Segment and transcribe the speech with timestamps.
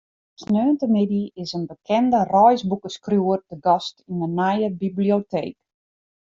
[0.43, 5.55] Sneontemiddei is in bekende reisboekeskriuwer te gast yn de nije biblioteek.